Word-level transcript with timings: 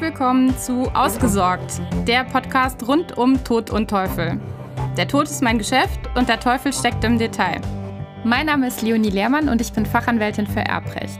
Willkommen 0.00 0.56
zu 0.56 0.84
Ausgesorgt, 0.94 1.80
der 2.06 2.22
Podcast 2.22 2.86
rund 2.86 3.18
um 3.18 3.42
Tod 3.42 3.70
und 3.70 3.90
Teufel. 3.90 4.40
Der 4.96 5.08
Tod 5.08 5.24
ist 5.24 5.42
mein 5.42 5.58
Geschäft 5.58 5.98
und 6.14 6.28
der 6.28 6.38
Teufel 6.38 6.72
steckt 6.72 7.02
im 7.02 7.18
Detail. 7.18 7.60
Mein 8.22 8.46
Name 8.46 8.68
ist 8.68 8.80
Leonie 8.82 9.10
Lehrmann 9.10 9.48
und 9.48 9.60
ich 9.60 9.72
bin 9.72 9.84
Fachanwältin 9.84 10.46
für 10.46 10.60
Erbrecht. 10.60 11.18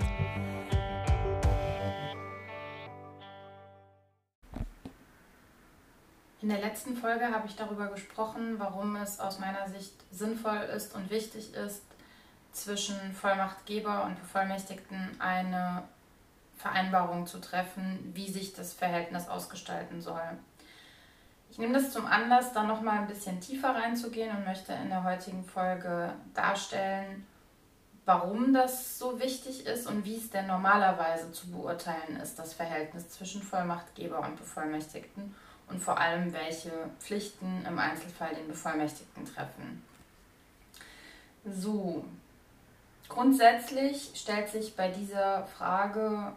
In 6.41 6.49
der 6.49 6.61
letzten 6.61 6.97
Folge 6.97 7.33
habe 7.33 7.49
ich 7.49 7.57
darüber 7.57 7.89
gesprochen, 7.89 8.55
warum 8.59 8.95
es 8.95 9.19
aus 9.19 9.41
meiner 9.41 9.69
Sicht 9.69 9.95
sinnvoll 10.13 10.61
ist 10.77 10.95
und 10.95 11.11
wichtig 11.11 11.53
ist, 11.53 11.83
zwischen 12.53 12.95
Vollmachtgeber 13.13 14.05
und 14.05 14.21
Bevollmächtigten 14.21 15.17
eine 15.19 15.83
Vereinbarung 16.59 17.27
zu 17.27 17.41
treffen, 17.41 18.13
wie 18.15 18.31
sich 18.31 18.53
das 18.53 18.73
Verhältnis 18.75 19.29
ausgestalten 19.29 20.03
soll. 20.03 20.39
Ich 21.51 21.59
nehme 21.59 21.75
das 21.75 21.93
zum 21.93 22.07
Anlass, 22.07 22.53
da 22.53 22.63
noch 22.63 22.83
mal 22.83 22.99
ein 22.99 23.07
bisschen 23.07 23.41
tiefer 23.41 23.75
reinzugehen 23.75 24.37
und 24.37 24.45
möchte 24.45 24.73
in 24.75 24.91
der 24.91 25.05
heutigen 25.05 25.45
Folge 25.45 26.13
darstellen, 26.35 27.27
warum 28.05 28.53
das 28.53 28.99
so 28.99 29.21
wichtig 29.21 29.67
ist 29.67 29.87
und 29.87 30.05
wie 30.05 30.17
es 30.17 30.31
denn 30.31 30.47
normalerweise 30.47 31.33
zu 31.33 31.51
beurteilen 31.51 32.17
ist, 32.23 32.39
das 32.39 32.55
Verhältnis 32.55 33.11
zwischen 33.11 33.43
Vollmachtgeber 33.43 34.21
und 34.21 34.37
Bevollmächtigten 34.37 35.35
und 35.69 35.83
vor 35.83 35.99
allem, 35.99 36.33
welche 36.33 36.73
Pflichten 36.99 37.65
im 37.67 37.79
Einzelfall 37.79 38.35
den 38.35 38.49
Bevollmächtigten 38.49 39.25
treffen. 39.25 39.83
So, 41.45 42.05
grundsätzlich 43.09 44.13
stellt 44.15 44.49
sich 44.49 44.75
bei 44.77 44.89
dieser 44.89 45.45
Frage 45.45 46.33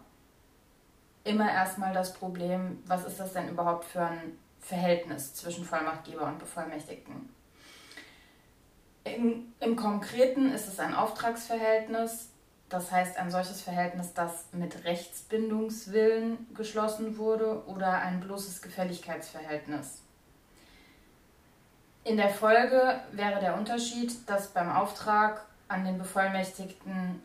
immer 1.23 1.51
erstmal 1.51 1.93
das 1.93 2.13
Problem, 2.13 2.81
was 2.85 3.05
ist 3.05 3.19
das 3.19 3.33
denn 3.33 3.49
überhaupt 3.49 3.85
für 3.85 4.01
ein 4.01 4.37
Verhältnis 4.59 5.33
zwischen 5.33 5.65
Vollmachtgeber 5.65 6.27
und 6.27 6.39
Bevollmächtigten? 6.39 7.29
Im, 9.03 9.53
Im 9.59 9.75
Konkreten 9.75 10.51
ist 10.51 10.67
es 10.67 10.79
ein 10.79 10.93
Auftragsverhältnis, 10.93 12.29
das 12.69 12.91
heißt 12.91 13.17
ein 13.17 13.31
solches 13.31 13.61
Verhältnis, 13.61 14.13
das 14.13 14.45
mit 14.51 14.85
Rechtsbindungswillen 14.85 16.47
geschlossen 16.55 17.17
wurde 17.17 17.65
oder 17.65 17.99
ein 17.99 18.19
bloßes 18.19 18.61
Gefälligkeitsverhältnis. 18.61 20.01
In 22.03 22.17
der 22.17 22.29
Folge 22.29 23.01
wäre 23.11 23.39
der 23.39 23.55
Unterschied, 23.55 24.27
dass 24.27 24.47
beim 24.47 24.71
Auftrag 24.71 25.45
an 25.67 25.83
den 25.85 25.97
Bevollmächtigten 25.97 27.21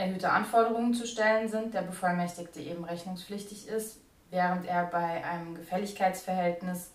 erhöhte 0.00 0.30
Anforderungen 0.30 0.94
zu 0.94 1.06
stellen 1.06 1.48
sind, 1.48 1.74
der 1.74 1.82
Bevollmächtigte 1.82 2.60
eben 2.60 2.84
rechnungspflichtig 2.84 3.68
ist, 3.68 4.00
während 4.30 4.66
er 4.66 4.84
bei 4.86 5.24
einem 5.24 5.54
Gefälligkeitsverhältnis 5.54 6.90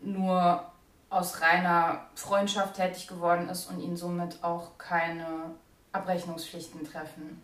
nur 0.00 0.64
aus 1.10 1.40
reiner 1.40 2.06
Freundschaft 2.14 2.76
tätig 2.76 3.08
geworden 3.08 3.48
ist 3.48 3.66
und 3.70 3.80
ihn 3.80 3.96
somit 3.96 4.44
auch 4.44 4.76
keine 4.76 5.54
Abrechnungspflichten 5.92 6.84
treffen. 6.84 7.42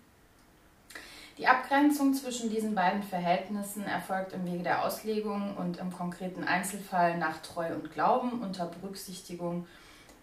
Die 1.38 1.48
Abgrenzung 1.48 2.14
zwischen 2.14 2.50
diesen 2.50 2.76
beiden 2.76 3.02
Verhältnissen 3.02 3.84
erfolgt 3.84 4.34
im 4.34 4.46
Wege 4.46 4.62
der 4.62 4.84
Auslegung 4.84 5.56
und 5.56 5.78
im 5.78 5.92
konkreten 5.92 6.44
Einzelfall 6.44 7.18
nach 7.18 7.38
Treu 7.38 7.74
und 7.74 7.92
Glauben 7.92 8.40
unter 8.42 8.66
Berücksichtigung 8.66 9.66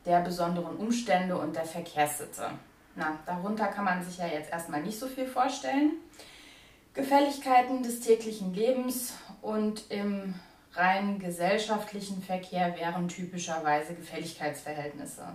der 0.06 0.22
besonderen 0.22 0.78
Umstände 0.78 1.38
und 1.38 1.56
der 1.56 1.66
Verkehrssitte. 1.66 2.52
Na, 2.95 3.17
darunter 3.25 3.67
kann 3.67 3.86
man 3.86 4.03
sich 4.03 4.17
ja 4.17 4.28
jetzt 4.28 4.52
erstmal 4.52 4.81
nicht 4.81 5.00
so 5.00 5.08
viel 5.08 5.28
vorstellen. 5.28 5.94
Gefälligkeiten 6.94 7.84
des 7.84 8.02
täglichen 8.02 8.53
Lebens 8.53 9.14
und 9.42 9.89
im 9.89 10.36
rein 10.73 11.19
gesellschaftlichen 11.19 12.22
Verkehr 12.22 12.75
wären 12.78 13.07
typischerweise 13.07 13.94
Gefälligkeitsverhältnisse. 13.96 15.28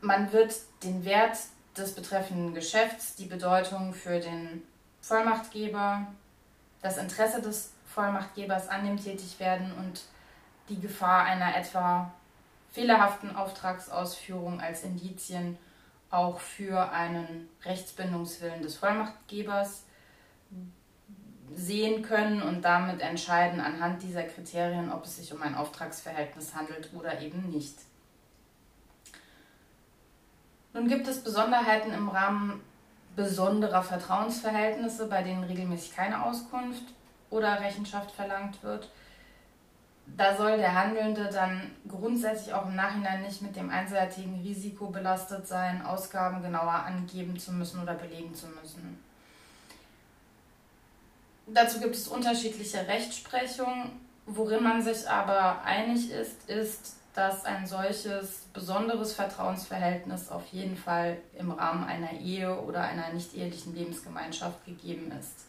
Man 0.00 0.32
wird 0.32 0.54
den 0.82 1.04
Wert 1.04 1.38
des 1.76 1.94
betreffenden 1.94 2.54
Geschäfts, 2.54 3.14
die 3.14 3.26
Bedeutung 3.26 3.94
für 3.94 4.18
den 4.18 4.62
Vollmachtgeber, 5.00 6.06
das 6.82 6.98
Interesse 6.98 7.40
des 7.40 7.72
Vollmachtgebers 7.86 8.68
an 8.68 8.84
dem 8.84 8.96
Tätigwerden 8.96 9.72
und 9.78 10.02
die 10.68 10.80
Gefahr 10.80 11.24
einer 11.24 11.56
etwa 11.56 12.12
fehlerhaften 12.72 13.36
Auftragsausführung 13.36 14.60
als 14.60 14.82
Indizien 14.82 15.58
auch 16.10 16.40
für 16.40 16.90
einen 16.90 17.48
Rechtsbindungswillen 17.64 18.62
des 18.62 18.76
Vollmachtgebers 18.76 19.84
sehen 21.54 22.02
können 22.02 22.42
und 22.42 22.62
damit 22.62 23.00
entscheiden 23.00 23.60
anhand 23.60 24.02
dieser 24.02 24.22
Kriterien, 24.22 24.90
ob 24.90 25.04
es 25.04 25.16
sich 25.16 25.32
um 25.32 25.42
ein 25.42 25.54
Auftragsverhältnis 25.54 26.54
handelt 26.54 26.90
oder 26.94 27.20
eben 27.20 27.50
nicht. 27.50 27.76
Nun 30.72 30.88
gibt 30.88 31.06
es 31.06 31.22
Besonderheiten 31.22 31.92
im 31.92 32.08
Rahmen 32.08 32.62
besonderer 33.14 33.82
Vertrauensverhältnisse, 33.82 35.06
bei 35.06 35.22
denen 35.22 35.44
regelmäßig 35.44 35.94
keine 35.94 36.24
Auskunft 36.24 36.84
oder 37.28 37.60
Rechenschaft 37.60 38.10
verlangt 38.10 38.62
wird 38.62 38.88
da 40.06 40.36
soll 40.36 40.56
der 40.56 40.74
Handelnde 40.74 41.30
dann 41.32 41.70
grundsätzlich 41.88 42.52
auch 42.52 42.66
im 42.66 42.76
Nachhinein 42.76 43.22
nicht 43.22 43.42
mit 43.42 43.56
dem 43.56 43.70
einseitigen 43.70 44.40
Risiko 44.40 44.88
belastet 44.88 45.46
sein, 45.46 45.84
Ausgaben 45.84 46.42
genauer 46.42 46.72
angeben 46.72 47.38
zu 47.38 47.52
müssen 47.52 47.82
oder 47.82 47.94
belegen 47.94 48.34
zu 48.34 48.46
müssen. 48.48 49.02
Dazu 51.46 51.80
gibt 51.80 51.94
es 51.94 52.08
unterschiedliche 52.08 52.86
Rechtsprechungen. 52.86 54.00
Worin 54.26 54.62
man 54.62 54.82
sich 54.82 55.08
aber 55.08 55.62
einig 55.64 56.10
ist, 56.10 56.48
ist, 56.48 56.96
dass 57.14 57.44
ein 57.44 57.66
solches 57.66 58.46
besonderes 58.52 59.12
Vertrauensverhältnis 59.12 60.30
auf 60.30 60.46
jeden 60.52 60.76
Fall 60.76 61.18
im 61.36 61.50
Rahmen 61.50 61.84
einer 61.84 62.12
Ehe 62.12 62.60
oder 62.60 62.82
einer 62.82 63.12
nicht 63.12 63.34
ehelichen 63.34 63.74
Lebensgemeinschaft 63.74 64.64
gegeben 64.64 65.12
ist. 65.18 65.46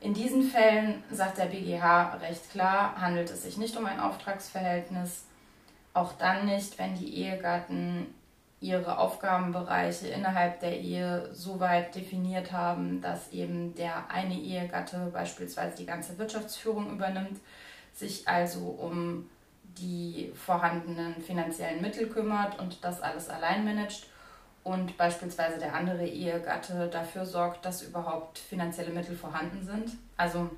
In 0.00 0.14
diesen 0.14 0.42
Fällen, 0.42 1.02
sagt 1.10 1.38
der 1.38 1.46
BGH 1.46 2.14
recht 2.22 2.50
klar, 2.50 2.98
handelt 2.98 3.30
es 3.30 3.42
sich 3.42 3.58
nicht 3.58 3.76
um 3.76 3.84
ein 3.84 4.00
Auftragsverhältnis. 4.00 5.24
Auch 5.92 6.14
dann 6.14 6.46
nicht, 6.46 6.78
wenn 6.78 6.94
die 6.94 7.18
Ehegatten 7.18 8.06
ihre 8.60 8.98
Aufgabenbereiche 8.98 10.08
innerhalb 10.08 10.60
der 10.60 10.78
Ehe 10.78 11.28
so 11.32 11.60
weit 11.60 11.94
definiert 11.94 12.52
haben, 12.52 13.00
dass 13.00 13.32
eben 13.32 13.74
der 13.74 14.10
eine 14.10 14.38
Ehegatte 14.38 15.10
beispielsweise 15.12 15.76
die 15.76 15.86
ganze 15.86 16.16
Wirtschaftsführung 16.18 16.90
übernimmt, 16.90 17.38
sich 17.94 18.28
also 18.28 18.60
um 18.60 19.28
die 19.78 20.32
vorhandenen 20.34 21.20
finanziellen 21.22 21.80
Mittel 21.80 22.08
kümmert 22.08 22.58
und 22.58 22.84
das 22.84 23.00
alles 23.00 23.28
allein 23.28 23.64
managt 23.64 24.09
und 24.62 24.96
beispielsweise 24.96 25.58
der 25.58 25.74
andere 25.74 26.06
Ehegatte 26.06 26.88
dafür 26.88 27.24
sorgt, 27.24 27.64
dass 27.64 27.82
überhaupt 27.82 28.38
finanzielle 28.38 28.90
Mittel 28.90 29.16
vorhanden 29.16 29.64
sind. 29.64 29.96
Also 30.16 30.50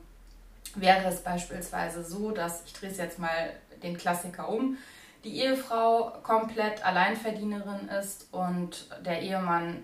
wäre 0.75 1.09
es 1.09 1.21
beispielsweise 1.21 2.03
so, 2.03 2.31
dass, 2.31 2.65
ich 2.65 2.73
drehe 2.73 2.91
es 2.91 2.99
jetzt 2.99 3.19
mal 3.19 3.53
den 3.83 3.97
Klassiker 3.97 4.49
um, 4.49 4.77
die 5.25 5.39
Ehefrau 5.39 6.13
komplett 6.23 6.85
Alleinverdienerin 6.85 7.89
ist 7.89 8.27
und 8.33 8.89
der 9.05 9.23
Ehemann 9.23 9.79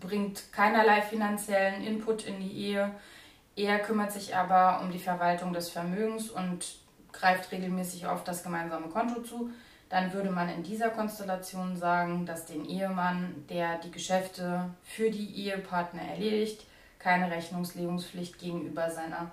bringt 0.00 0.52
keinerlei 0.52 1.00
finanziellen 1.00 1.82
Input 1.82 2.26
in 2.26 2.40
die 2.40 2.52
Ehe. 2.52 2.90
Er 3.56 3.78
kümmert 3.78 4.12
sich 4.12 4.36
aber 4.36 4.80
um 4.82 4.92
die 4.92 4.98
Verwaltung 4.98 5.52
des 5.52 5.70
Vermögens 5.70 6.28
und 6.28 6.76
greift 7.12 7.50
regelmäßig 7.52 8.06
auf 8.06 8.22
das 8.22 8.42
gemeinsame 8.42 8.88
Konto 8.88 9.22
zu 9.22 9.50
dann 9.90 10.12
würde 10.12 10.30
man 10.30 10.48
in 10.48 10.62
dieser 10.62 10.88
Konstellation 10.90 11.76
sagen, 11.76 12.24
dass 12.24 12.46
den 12.46 12.64
Ehemann, 12.64 13.44
der 13.50 13.78
die 13.78 13.90
Geschäfte 13.90 14.70
für 14.84 15.10
die 15.10 15.34
Ehepartner 15.34 16.02
erledigt, 16.02 16.64
keine 17.00 17.30
Rechnungslegungspflicht 17.30 18.38
gegenüber 18.38 18.88
seiner 18.90 19.32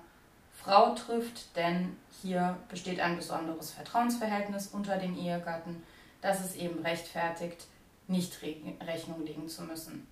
Frau 0.52 0.94
trifft, 0.96 1.54
denn 1.56 1.96
hier 2.22 2.58
besteht 2.68 2.98
ein 2.98 3.16
besonderes 3.16 3.70
Vertrauensverhältnis 3.70 4.66
unter 4.66 4.96
den 4.96 5.16
Ehegatten, 5.16 5.84
das 6.20 6.40
es 6.40 6.56
eben 6.56 6.80
rechtfertigt, 6.80 7.66
nicht 8.08 8.40
Rechnung 8.42 9.24
legen 9.24 9.48
zu 9.48 9.62
müssen. 9.62 10.08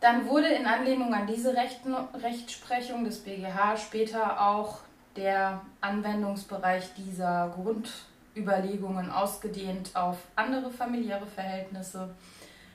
Dann 0.00 0.26
wurde 0.26 0.48
in 0.48 0.66
Anlehnung 0.66 1.12
an 1.12 1.26
diese 1.26 1.54
Rechtsprechung 1.54 3.04
des 3.04 3.20
BGH 3.20 3.76
später 3.76 4.40
auch 4.40 4.78
der 5.16 5.60
Anwendungsbereich 5.80 6.94
dieser 6.94 7.54
Grundüberlegungen 7.54 9.10
ausgedehnt 9.10 9.94
auf 9.94 10.18
andere 10.36 10.70
familiäre 10.70 11.26
Verhältnisse, 11.26 12.14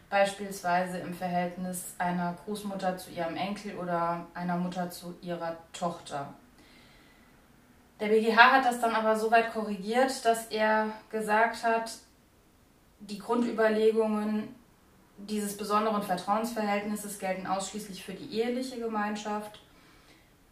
beispielsweise 0.09 0.99
im 0.99 1.13
Verhältnis 1.13 1.93
einer 1.97 2.35
Großmutter 2.45 2.97
zu 2.97 3.11
ihrem 3.11 3.35
Enkel 3.35 3.75
oder 3.77 4.25
einer 4.33 4.57
Mutter 4.57 4.89
zu 4.89 5.15
ihrer 5.21 5.57
Tochter. 5.73 6.33
Der 7.99 8.07
BGH 8.07 8.51
hat 8.51 8.65
das 8.65 8.79
dann 8.79 8.95
aber 8.95 9.17
so 9.17 9.29
weit 9.29 9.51
korrigiert, 9.51 10.23
dass 10.23 10.47
er 10.47 10.87
gesagt 11.11 11.63
hat, 11.63 11.91
die 13.01 13.19
Grundüberlegungen 13.19 14.55
dieses 15.17 15.57
besonderen 15.57 16.01
Vertrauensverhältnisses 16.01 17.19
gelten 17.19 17.45
ausschließlich 17.45 18.03
für 18.03 18.13
die 18.13 18.39
eheliche 18.39 18.79
Gemeinschaft, 18.79 19.59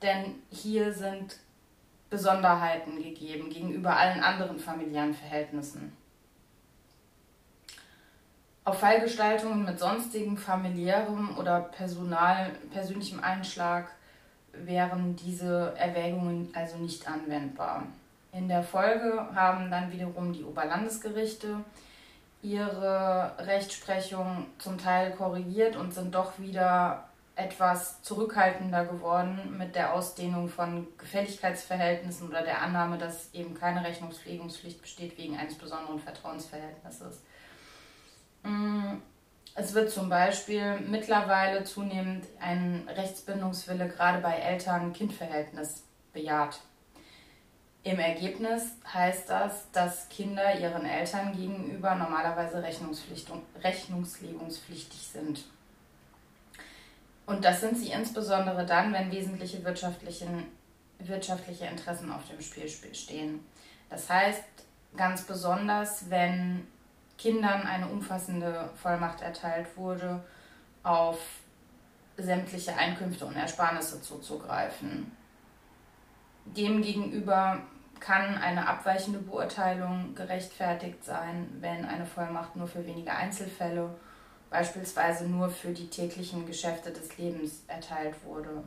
denn 0.01 0.35
hier 0.51 0.93
sind 0.93 1.37
Besonderheiten 2.09 3.01
gegeben 3.01 3.49
gegenüber 3.49 3.97
allen 3.97 4.21
anderen 4.21 4.59
familiären 4.59 5.13
Verhältnissen. 5.13 5.95
Auf 8.63 8.79
Fallgestaltungen 8.79 9.63
mit 9.63 9.79
sonstigem 9.79 10.35
familiärem 10.35 11.37
oder 11.37 11.61
Personal, 11.61 12.51
persönlichem 12.71 13.21
Einschlag 13.21 13.89
wären 14.51 15.15
diese 15.15 15.73
Erwägungen 15.77 16.49
also 16.53 16.77
nicht 16.77 17.07
anwendbar. 17.09 17.83
In 18.33 18.47
der 18.47 18.63
Folge 18.63 19.25
haben 19.33 19.71
dann 19.71 19.91
wiederum 19.91 20.33
die 20.33 20.43
Oberlandesgerichte 20.43 21.63
ihre 22.41 23.31
Rechtsprechung 23.39 24.47
zum 24.59 24.77
Teil 24.77 25.11
korrigiert 25.11 25.75
und 25.75 25.93
sind 25.93 26.13
doch 26.13 26.37
wieder 26.37 27.06
etwas 27.37 28.01
zurückhaltender 28.01 28.85
geworden 28.85 29.55
mit 29.57 29.75
der 29.75 29.93
Ausdehnung 29.93 30.49
von 30.49 30.87
Gefälligkeitsverhältnissen 30.97 32.27
oder 32.27 32.41
der 32.41 32.63
Annahme, 32.63 32.97
dass 32.97 33.31
eben 33.33 33.53
keine 33.53 33.85
Rechnungslegungspflicht 33.85 34.81
besteht 34.81 35.19
wegen 35.19 35.37
eines 35.37 35.55
besonderen 35.55 35.99
Vertrauensverhältnisses. 35.99 37.21
Mm, 38.41 38.95
es 39.53 39.75
wird 39.75 39.91
zum 39.91 40.09
Beispiel 40.09 40.79
mittlerweile 40.79 41.63
zunehmend 41.63 42.25
ein 42.39 42.89
Rechtsbindungswille 42.89 43.87
gerade 43.87 44.17
bei 44.19 44.33
Eltern-Kind-Verhältnis 44.33 45.83
bejaht. 46.13 46.61
Im 47.83 47.99
Ergebnis 47.99 48.63
heißt 48.91 49.29
das, 49.29 49.69
dass 49.71 50.09
Kinder 50.09 50.59
ihren 50.59 50.85
Eltern 50.85 51.37
gegenüber 51.37 51.93
normalerweise 51.93 52.63
rechnungslegungspflichtig 52.63 54.99
sind. 54.99 55.45
Und 57.27 57.43
das 57.43 57.59
sind 57.61 57.77
sie 57.77 57.91
insbesondere 57.91 58.65
dann, 58.65 58.93
wenn 58.93 59.11
wesentliche 59.11 59.63
wirtschaftliche, 59.63 60.25
Interessen 61.65 62.11
auf 62.11 62.27
dem 62.27 62.41
Spiel 62.41 62.67
stehen. 62.95 63.45
Das 63.89 64.09
heißt 64.09 64.43
ganz 64.95 65.23
besonders, 65.23 66.09
wenn 66.09 66.65
Kindern 67.17 67.63
eine 67.63 67.87
umfassende 67.87 68.69
Vollmacht 68.81 69.21
erteilt 69.21 69.67
wurde, 69.75 70.23
auf 70.83 71.19
sämtliche 72.15 72.75
Einkünfte 72.75 73.25
und 73.25 73.35
Ersparnisse 73.35 74.01
zuzugreifen. 74.01 75.11
Demgegenüber 76.45 77.61
kann 77.99 78.37
eine 78.37 78.67
abweichende 78.67 79.19
Beurteilung 79.19 80.15
gerechtfertigt 80.15 81.03
sein, 81.03 81.49
wenn 81.59 81.83
eine 81.83 82.05
Vollmacht 82.05 82.55
nur 82.55 82.67
für 82.67 82.85
wenige 82.85 83.11
Einzelfälle, 83.11 83.89
beispielsweise 84.49 85.25
nur 85.25 85.49
für 85.49 85.69
die 85.69 85.89
täglichen 85.89 86.45
Geschäfte 86.45 86.91
des 86.91 87.17
Lebens 87.17 87.63
erteilt 87.67 88.15
wurde. 88.23 88.63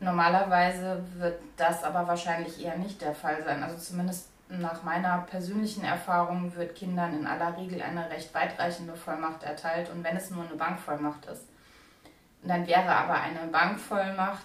Normalerweise 0.00 1.02
wird 1.16 1.40
das 1.56 1.82
aber 1.82 2.06
wahrscheinlich 2.06 2.62
eher 2.62 2.76
nicht 2.76 3.00
der 3.00 3.14
Fall 3.14 3.42
sein. 3.44 3.62
Also 3.62 3.78
zumindest 3.78 4.28
nach 4.48 4.82
meiner 4.82 5.18
persönlichen 5.22 5.84
Erfahrung 5.84 6.54
wird 6.54 6.74
Kindern 6.74 7.18
in 7.18 7.26
aller 7.26 7.56
Regel 7.56 7.80
eine 7.82 8.08
recht 8.10 8.32
weitreichende 8.34 8.94
Vollmacht 8.94 9.42
erteilt 9.42 9.90
und 9.90 10.04
wenn 10.04 10.16
es 10.16 10.30
nur 10.30 10.44
eine 10.44 10.56
Bankvollmacht 10.56 11.26
ist. 11.26 11.44
Dann 12.42 12.66
wäre 12.66 12.94
aber 12.94 13.14
eine 13.14 13.46
Bankvollmacht 13.50 14.44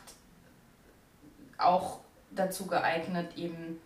auch 1.58 2.00
dazu 2.32 2.66
geeignet, 2.66 3.36
eben 3.36 3.82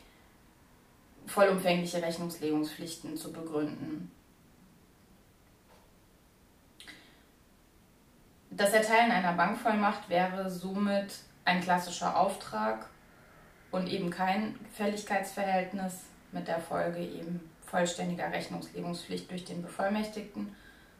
vollumfängliche 1.25 2.01
Rechnungslegungspflichten 2.01 3.17
zu 3.17 3.33
begründen. 3.33 4.11
Das 8.55 8.71
Erteilen 8.71 9.11
einer 9.11 9.33
Bankvollmacht 9.33 10.09
wäre 10.09 10.47
somit 10.51 11.15
ein 11.43 11.59
klassischer 11.61 12.15
Auftrag 12.15 12.87
und 13.71 13.87
eben 13.87 14.11
kein 14.11 14.59
Fälligkeitsverhältnis 14.75 16.01
mit 16.31 16.47
der 16.47 16.59
Folge 16.59 16.99
eben 16.99 17.49
vollständiger 17.65 18.31
Rechnungslegungspflicht 18.31 19.31
durch 19.31 19.43
den 19.43 19.63
Bevollmächtigten, 19.63 20.55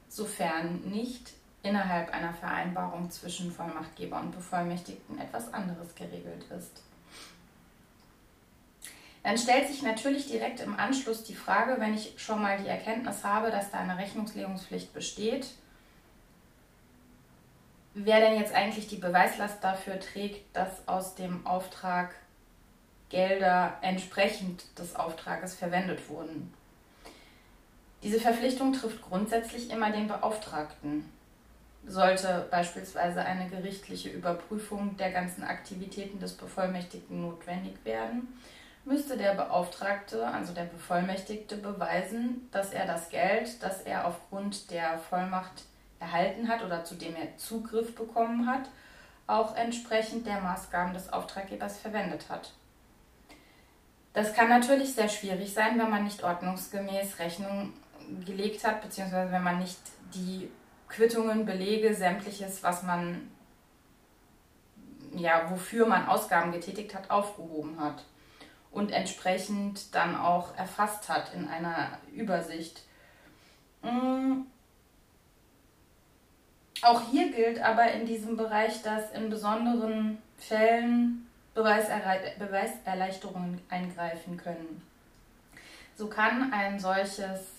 sofern 0.09 0.81
nicht 0.85 1.33
innerhalb 1.61 2.11
einer 2.11 2.33
Vereinbarung 2.33 3.11
zwischen 3.11 3.51
Vollmachtgeber 3.51 4.19
und 4.19 4.31
Bevollmächtigten 4.31 5.19
etwas 5.19 5.53
anderes 5.53 5.93
geregelt 5.93 6.45
ist. 6.57 6.81
Dann 9.21 9.37
stellt 9.37 9.67
sich 9.67 9.83
natürlich 9.83 10.27
direkt 10.27 10.59
im 10.59 10.75
Anschluss 10.75 11.23
die 11.23 11.35
Frage, 11.35 11.75
wenn 11.79 11.93
ich 11.93 12.15
schon 12.17 12.41
mal 12.41 12.57
die 12.57 12.67
Erkenntnis 12.67 13.23
habe, 13.23 13.51
dass 13.51 13.69
da 13.69 13.77
eine 13.77 13.99
Rechnungslegungspflicht 13.99 14.91
besteht, 14.91 15.45
wer 17.93 18.19
denn 18.19 18.39
jetzt 18.39 18.53
eigentlich 18.53 18.87
die 18.87 18.97
Beweislast 18.97 19.63
dafür 19.63 19.99
trägt, 19.99 20.55
dass 20.55 20.87
aus 20.87 21.15
dem 21.15 21.45
Auftrag 21.45 22.15
Gelder 23.09 23.77
entsprechend 23.81 24.63
des 24.79 24.95
Auftrages 24.95 25.53
verwendet 25.53 26.09
wurden. 26.09 26.51
Diese 28.01 28.19
Verpflichtung 28.19 28.73
trifft 28.73 29.01
grundsätzlich 29.03 29.69
immer 29.69 29.91
den 29.91 30.07
Beauftragten. 30.07 31.09
Sollte 31.85 32.47
beispielsweise 32.49 33.23
eine 33.23 33.49
gerichtliche 33.49 34.09
Überprüfung 34.09 34.97
der 34.97 35.11
ganzen 35.11 35.43
Aktivitäten 35.43 36.19
des 36.19 36.33
Bevollmächtigten 36.33 37.21
notwendig 37.21 37.75
werden, 37.83 38.39
müsste 38.85 39.15
der 39.15 39.35
Beauftragte, 39.35 40.27
also 40.27 40.53
der 40.53 40.63
Bevollmächtigte, 40.63 41.57
beweisen, 41.57 42.49
dass 42.51 42.71
er 42.73 42.85
das 42.85 43.09
Geld, 43.09 43.61
das 43.61 43.81
er 43.81 44.07
aufgrund 44.07 44.71
der 44.71 44.97
Vollmacht 44.97 45.63
erhalten 46.03 46.47
hat 46.47 46.63
oder 46.63 46.83
zu 46.83 46.95
dem 46.95 47.15
er 47.15 47.37
Zugriff 47.37 47.95
bekommen 47.95 48.47
hat, 48.47 48.69
auch 49.25 49.55
entsprechend 49.55 50.27
der 50.27 50.41
Maßgaben 50.41 50.93
des 50.93 51.11
Auftraggebers 51.11 51.77
verwendet 51.77 52.29
hat. 52.29 52.51
Das 54.13 54.33
kann 54.33 54.49
natürlich 54.49 54.93
sehr 54.93 55.09
schwierig 55.09 55.53
sein, 55.53 55.79
wenn 55.79 55.89
man 55.89 56.03
nicht 56.03 56.23
ordnungsgemäß 56.23 57.19
Rechnung 57.19 57.73
gelegt 58.25 58.65
hat, 58.65 58.81
beziehungsweise 58.81 59.31
wenn 59.31 59.43
man 59.43 59.59
nicht 59.59 59.79
die 60.13 60.49
Quittungen, 60.87 61.45
Belege, 61.45 61.95
sämtliches, 61.95 62.61
was 62.61 62.83
man, 62.83 63.31
ja, 65.15 65.49
wofür 65.49 65.87
man 65.87 66.05
Ausgaben 66.07 66.51
getätigt 66.51 66.93
hat, 66.93 67.09
aufgehoben 67.09 67.79
hat 67.79 68.03
und 68.71 68.91
entsprechend 68.91 69.95
dann 69.95 70.15
auch 70.15 70.55
erfasst 70.57 71.09
hat 71.09 71.33
in 71.33 71.47
einer 71.47 71.97
Übersicht. 72.13 72.83
Mm. 73.81 74.43
Auch 76.83 77.01
hier 77.09 77.31
gilt 77.31 77.61
aber 77.61 77.91
in 77.93 78.05
diesem 78.05 78.35
Bereich, 78.35 78.81
dass 78.81 79.11
in 79.11 79.29
besonderen 79.29 80.17
Fällen 80.37 81.29
Beweiserleichterungen 81.53 83.61
eingreifen 83.69 84.35
können. 84.35 84.81
So 85.95 86.07
kann 86.07 86.51
ein 86.51 86.79
solches 86.79 87.53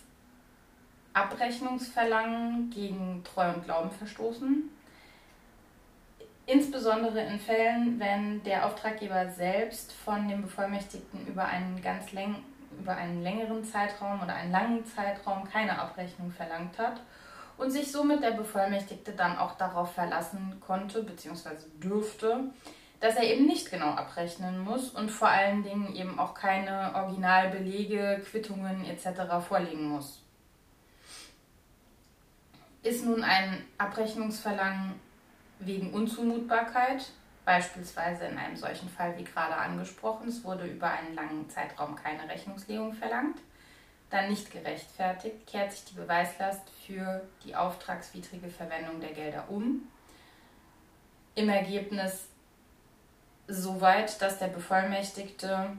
Abrechnungsverlangen 1.15 2.69
gegen 2.69 3.25
Treu 3.25 3.55
und 3.55 3.65
Glauben 3.65 3.91
verstoßen. 3.91 4.69
Insbesondere 6.47 7.21
in 7.21 7.39
Fällen, 7.39 7.99
wenn 7.99 8.43
der 8.43 8.67
Auftraggeber 8.67 9.31
selbst 9.31 9.93
von 9.93 10.29
dem 10.29 10.43
Bevollmächtigten 10.43 11.27
über 11.27 11.47
einen 11.47 11.81
ganz 11.81 12.13
läng 12.13 12.37
über 12.79 12.97
einen 12.97 13.23
längeren 13.23 13.65
Zeitraum 13.65 14.21
oder 14.21 14.35
einen 14.35 14.51
langen 14.51 14.85
Zeitraum 14.85 15.49
keine 15.49 15.79
Abrechnung 15.79 16.33
verlangt 16.33 16.77
hat 16.77 17.01
und 17.57 17.71
sich 17.71 17.91
somit 17.91 18.23
der 18.23 18.33
Bevollmächtigte 18.33 19.13
dann 19.13 19.39
auch 19.39 19.57
darauf 19.57 19.93
verlassen 19.93 20.61
konnte 20.61 21.03
bzw. 21.03 21.51
dürfte, 21.83 22.51
dass 23.01 23.17
er 23.17 23.25
eben 23.25 23.47
nicht 23.47 23.71
genau 23.71 23.91
abrechnen 23.91 24.61
muss 24.61 24.91
und 24.91 25.11
vor 25.11 25.29
allen 25.29 25.63
Dingen 25.63 25.95
eben 25.95 26.19
auch 26.19 26.35
keine 26.35 26.95
Originalbelege, 26.95 28.23
Quittungen 28.25 28.85
etc. 28.87 29.47
vorlegen 29.47 29.89
muss. 29.89 30.23
Ist 32.83 33.05
nun 33.05 33.23
ein 33.23 33.65
Abrechnungsverlangen 33.79 34.95
wegen 35.59 35.93
Unzumutbarkeit, 35.93 37.11
beispielsweise 37.45 38.25
in 38.25 38.39
einem 38.39 38.57
solchen 38.57 38.89
Fall 38.89 39.17
wie 39.19 39.25
gerade 39.25 39.57
angesprochen, 39.57 40.29
es 40.29 40.45
wurde 40.45 40.67
über 40.67 40.91
einen 40.91 41.15
langen 41.15 41.49
Zeitraum 41.49 41.95
keine 41.95 42.29
Rechnungslegung 42.29 42.93
verlangt, 42.95 43.39
dann 44.15 44.31
nicht 44.31 44.53
gerechtfertigt, 44.53 45.45
kehrt 45.47 45.73
sich 45.73 45.85
die 45.87 45.95
Beweislast 45.95 46.63
für 46.87 47.23
die 47.45 47.57
auftragswidrige 47.57 48.49
Verwendung 48.49 49.01
der 49.01 49.13
Gelder 49.13 49.45
um. 49.49 49.89
Im 51.35 51.49
Ergebnis 51.49 52.29
so 53.49 53.81
weit, 53.81 54.23
dass 54.23 54.39
der 54.39 54.47
Bevollmächtigte 54.47 55.77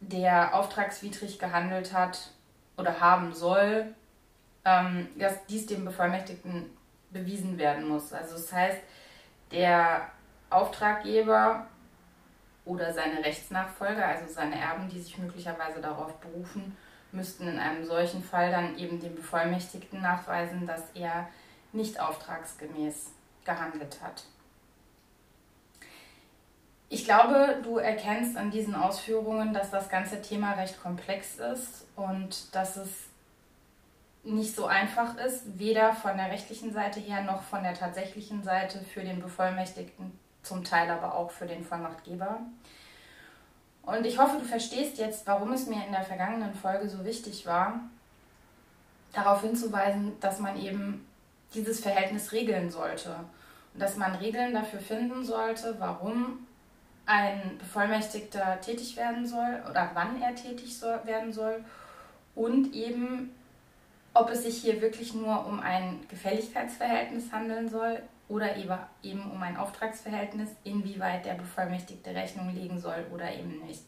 der 0.00 0.54
auftragswidrig 0.54 1.38
gehandelt 1.38 1.92
hat 1.92 2.30
oder 2.78 3.00
haben 3.00 3.34
soll, 3.34 3.94
ähm, 4.64 5.08
dass 5.18 5.44
dies 5.46 5.66
dem 5.66 5.84
Bevollmächtigten 5.84 6.70
bewiesen 7.10 7.58
werden 7.58 7.86
muss. 7.86 8.14
Also 8.14 8.32
das 8.32 8.50
heißt, 8.50 8.78
der 9.52 10.10
Auftraggeber 10.48 11.66
oder 12.70 12.92
seine 12.92 13.24
Rechtsnachfolger, 13.24 14.06
also 14.06 14.32
seine 14.32 14.58
Erben, 14.60 14.88
die 14.88 15.00
sich 15.00 15.18
möglicherweise 15.18 15.80
darauf 15.80 16.14
berufen, 16.20 16.76
müssten 17.10 17.48
in 17.48 17.58
einem 17.58 17.84
solchen 17.84 18.22
Fall 18.22 18.52
dann 18.52 18.78
eben 18.78 19.00
dem 19.00 19.16
Bevollmächtigten 19.16 20.00
nachweisen, 20.00 20.66
dass 20.68 20.84
er 20.94 21.28
nicht 21.72 21.98
auftragsgemäß 21.98 23.10
gehandelt 23.44 24.00
hat. 24.00 24.22
Ich 26.88 27.04
glaube, 27.04 27.60
du 27.62 27.78
erkennst 27.78 28.36
an 28.36 28.52
diesen 28.52 28.76
Ausführungen, 28.76 29.52
dass 29.52 29.70
das 29.70 29.88
ganze 29.88 30.22
Thema 30.22 30.52
recht 30.52 30.80
komplex 30.80 31.38
ist 31.38 31.86
und 31.96 32.54
dass 32.54 32.76
es 32.76 32.90
nicht 34.22 34.54
so 34.54 34.66
einfach 34.66 35.16
ist, 35.16 35.58
weder 35.58 35.92
von 35.92 36.16
der 36.16 36.30
rechtlichen 36.30 36.72
Seite 36.72 37.00
her 37.00 37.22
noch 37.22 37.42
von 37.42 37.62
der 37.64 37.74
tatsächlichen 37.74 38.44
Seite 38.44 38.80
für 38.80 39.02
den 39.02 39.20
Bevollmächtigten, 39.20 40.18
zum 40.42 40.64
Teil 40.64 40.90
aber 40.90 41.14
auch 41.14 41.30
für 41.30 41.46
den 41.46 41.64
Vollmachtgeber. 41.64 42.40
Und 43.82 44.06
ich 44.06 44.18
hoffe, 44.18 44.38
du 44.38 44.44
verstehst 44.44 44.98
jetzt, 44.98 45.26
warum 45.26 45.52
es 45.52 45.66
mir 45.66 45.84
in 45.84 45.92
der 45.92 46.04
vergangenen 46.04 46.54
Folge 46.54 46.88
so 46.88 47.04
wichtig 47.04 47.46
war, 47.46 47.80
darauf 49.12 49.42
hinzuweisen, 49.42 50.18
dass 50.20 50.38
man 50.38 50.60
eben 50.60 51.06
dieses 51.54 51.80
Verhältnis 51.80 52.32
regeln 52.32 52.70
sollte. 52.70 53.14
Und 53.74 53.80
dass 53.80 53.96
man 53.96 54.14
Regeln 54.16 54.54
dafür 54.54 54.80
finden 54.80 55.24
sollte, 55.24 55.76
warum 55.78 56.46
ein 57.06 57.58
Bevollmächtigter 57.58 58.60
tätig 58.60 58.96
werden 58.96 59.26
soll 59.26 59.62
oder 59.68 59.90
wann 59.94 60.20
er 60.22 60.34
tätig 60.34 60.78
soll, 60.78 61.00
werden 61.04 61.32
soll 61.32 61.64
und 62.34 62.72
eben, 62.72 63.34
ob 64.14 64.30
es 64.30 64.44
sich 64.44 64.58
hier 64.58 64.80
wirklich 64.80 65.14
nur 65.14 65.44
um 65.46 65.60
ein 65.60 66.00
Gefälligkeitsverhältnis 66.08 67.32
handeln 67.32 67.68
soll 67.68 68.00
oder 68.30 68.56
eben 68.56 69.30
um 69.30 69.42
ein 69.42 69.56
Auftragsverhältnis, 69.56 70.50
inwieweit 70.62 71.24
der 71.24 71.34
Bevollmächtigte 71.34 72.14
Rechnung 72.14 72.54
legen 72.54 72.80
soll 72.80 73.04
oder 73.12 73.30
eben 73.34 73.58
nicht. 73.66 73.84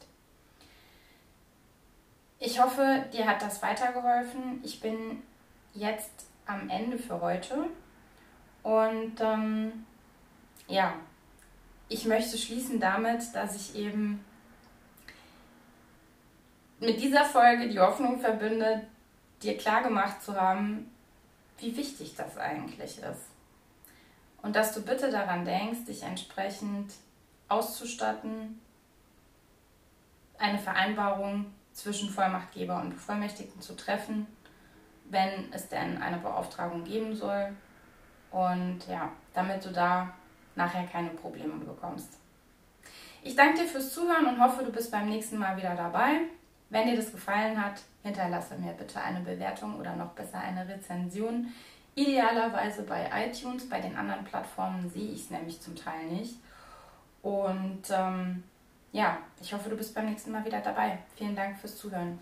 Ich 2.40 2.60
hoffe, 2.60 3.04
dir 3.12 3.26
hat 3.26 3.40
das 3.40 3.62
weitergeholfen. 3.62 4.60
Ich 4.64 4.80
bin 4.80 5.22
jetzt 5.74 6.26
am 6.44 6.68
Ende 6.68 6.98
für 6.98 7.20
heute 7.20 7.66
und 8.64 9.20
ähm, 9.20 9.86
ja, 10.66 10.94
ich 11.88 12.04
möchte 12.04 12.36
schließen 12.36 12.80
damit, 12.80 13.22
dass 13.34 13.54
ich 13.54 13.76
eben 13.76 14.24
mit 16.80 17.00
dieser 17.00 17.24
Folge 17.24 17.68
die 17.68 17.78
Hoffnung 17.78 18.18
verbinde, 18.18 18.82
dir 19.40 19.56
klargemacht 19.56 20.20
zu 20.20 20.34
haben, 20.34 20.90
wie 21.58 21.76
wichtig 21.76 22.16
das 22.16 22.36
eigentlich 22.36 22.98
ist. 22.98 23.31
Und 24.42 24.56
dass 24.56 24.74
du 24.74 24.82
bitte 24.82 25.10
daran 25.10 25.44
denkst, 25.44 25.84
dich 25.86 26.02
entsprechend 26.02 26.92
auszustatten, 27.48 28.60
eine 30.38 30.58
Vereinbarung 30.58 31.46
zwischen 31.72 32.10
Vollmachtgeber 32.10 32.80
und 32.80 32.90
Bevollmächtigten 32.90 33.62
zu 33.62 33.76
treffen, 33.76 34.26
wenn 35.04 35.52
es 35.52 35.68
denn 35.68 36.02
eine 36.02 36.18
Beauftragung 36.18 36.84
geben 36.84 37.14
soll. 37.14 37.54
Und 38.30 38.80
ja, 38.88 39.12
damit 39.32 39.64
du 39.64 39.70
da 39.70 40.12
nachher 40.54 40.86
keine 40.86 41.10
Probleme 41.10 41.54
bekommst. 41.54 42.18
Ich 43.22 43.36
danke 43.36 43.60
dir 43.60 43.68
fürs 43.68 43.92
Zuhören 43.92 44.26
und 44.26 44.40
hoffe, 44.40 44.64
du 44.64 44.72
bist 44.72 44.90
beim 44.90 45.08
nächsten 45.08 45.38
Mal 45.38 45.56
wieder 45.56 45.76
dabei. 45.76 46.22
Wenn 46.70 46.88
dir 46.88 46.96
das 46.96 47.12
gefallen 47.12 47.62
hat, 47.62 47.82
hinterlasse 48.02 48.56
mir 48.56 48.72
bitte 48.72 49.00
eine 49.00 49.20
Bewertung 49.20 49.78
oder 49.78 49.94
noch 49.94 50.10
besser 50.12 50.38
eine 50.38 50.66
Rezension. 50.66 51.52
Idealerweise 51.94 52.82
bei 52.82 53.10
iTunes, 53.14 53.68
bei 53.68 53.80
den 53.80 53.96
anderen 53.96 54.24
Plattformen 54.24 54.88
sehe 54.90 55.10
ich 55.12 55.24
es 55.24 55.30
nämlich 55.30 55.60
zum 55.60 55.76
Teil 55.76 56.06
nicht. 56.06 56.36
Und 57.22 57.82
ähm, 57.90 58.42
ja, 58.92 59.18
ich 59.40 59.52
hoffe, 59.52 59.68
du 59.68 59.76
bist 59.76 59.94
beim 59.94 60.06
nächsten 60.06 60.32
Mal 60.32 60.44
wieder 60.44 60.60
dabei. 60.60 60.98
Vielen 61.16 61.36
Dank 61.36 61.58
fürs 61.58 61.76
Zuhören. 61.76 62.18